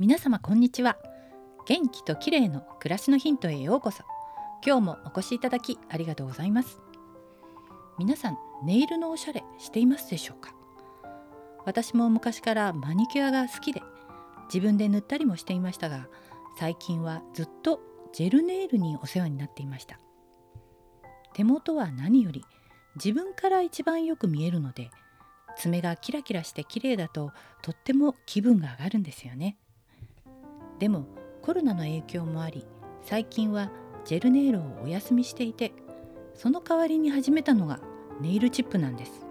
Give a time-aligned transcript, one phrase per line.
[0.00, 0.96] 皆様こんにちは。
[1.66, 4.02] 元気と綺麗の暮らしのヒントへようこそ。
[4.64, 6.80] 今日もお越しいただきありがとうございます。
[7.98, 10.54] 皆さんネイルのおしゃれしていますでしょうか？
[11.66, 13.82] 私も昔からマニキュアが好きで
[14.46, 16.08] 自分で塗ったりもしていましたが
[16.58, 17.82] 最近はずっと
[18.14, 20.00] ジェルネイルにお世話になっていました。
[21.34, 22.42] 手元は何より
[22.96, 24.90] 自分から一番よく見えるので
[25.58, 29.58] 爪がキラキラして綺麗だととっても気分が上がるんですよね。
[30.80, 31.04] でも
[31.42, 32.66] コロナの影響もあり
[33.02, 33.70] 最近は
[34.04, 35.72] ジェルネイルをお休みしていて
[36.34, 37.80] その代わりに始めたのが
[38.20, 39.26] ネイルチップなんです。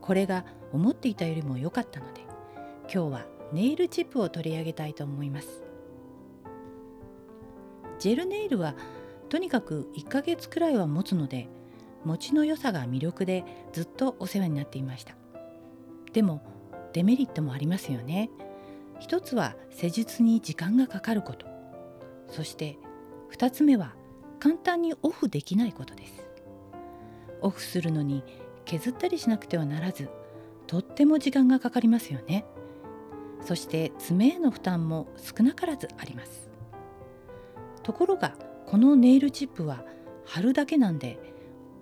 [0.00, 2.22] これが思っていたよりも良かったので
[2.92, 5.62] 今日はネイルチップを取り上げたいと思います。
[8.00, 8.74] ジェルネイルは
[9.28, 11.48] とにかく1ヶ月くらいは持つので
[12.04, 15.14] 持ちの良さが魅力でずっとお世話になっていました。
[16.12, 16.42] でも
[16.92, 18.28] デメリットもありますよね。
[18.98, 21.46] 一つは施術に時間がかかること。
[22.28, 22.78] そして
[23.32, 23.94] 2つ目は
[24.38, 26.28] 簡単にオフできないことです。
[27.40, 28.24] オフするのに
[28.64, 30.08] 削ったりしなくてはならず
[30.66, 32.44] とっても時間がかかりますよね。
[33.42, 36.50] そして爪への負担も少なからずあります。
[37.82, 38.34] ところが
[38.66, 39.84] このネイルチップは
[40.24, 41.20] 貼るだけなんで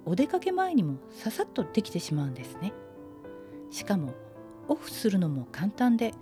[0.05, 2.75] お出かけ前にもささっとできてしまうんですね。
[3.71, 4.13] しかも
[4.69, 6.13] オフするのも簡単で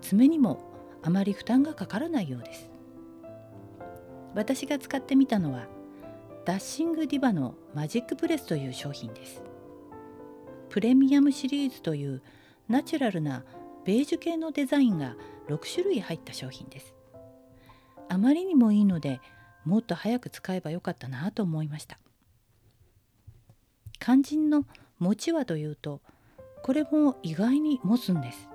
[0.00, 0.60] 爪にも
[1.02, 2.70] あまり負担がかからないようです。
[4.34, 5.66] 私が使ってみたのは
[6.44, 9.42] ダッシングディバのマジックプレスという商品です。
[10.70, 12.22] プレミアムシリーズという
[12.68, 13.44] ナチュラルな
[13.84, 15.16] ベージュ系のデザインが
[15.48, 16.94] 6種類入った商品です。
[18.08, 19.20] あまりにもいいので
[19.64, 21.98] もっと早く使えばよかったなと思いました。
[23.98, 24.64] 肝心の
[24.98, 26.00] 持ちはというと
[26.62, 28.48] これも意外に持つんです。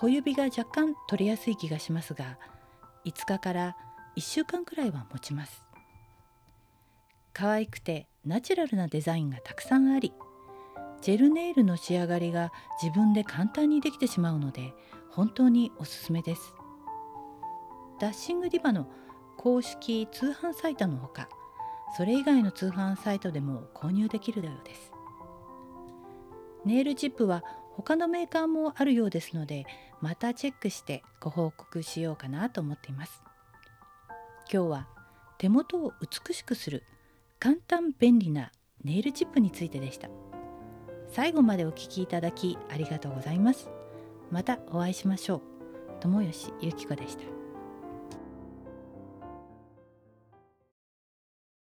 [0.00, 2.38] 小指が若干取りやすい気がしますが
[3.04, 3.76] 5日から
[4.16, 5.62] 1週間くらいは持ちます。
[7.34, 10.14] 可愛くてナチュラルなデザインがたくさんあり
[11.02, 12.50] ジェルネイルの仕上がりが
[12.82, 14.72] 自分で簡単にできてしまうので
[15.10, 16.54] 本当におすすめです。
[18.00, 18.86] ダッシングディバの
[19.36, 21.28] 公式通販サイトのほか
[21.94, 24.92] それ以外の通販サイトでも購入できるようです。
[26.64, 27.44] ネイルチップは
[27.80, 29.66] 他のメーカーもあるようですので
[30.00, 33.22] またチェックしてご報告しようかなと思っています。
[34.52, 34.88] 今日は
[35.38, 36.82] 手元を美しくする
[37.38, 38.52] 簡単便利な
[38.84, 40.08] ネイルチップについてでした。
[41.08, 43.70] 最後までお聴きいただきありがとうございます。
[44.30, 45.42] またお会いしましょう。
[46.00, 47.39] 友吉ゆき子でした。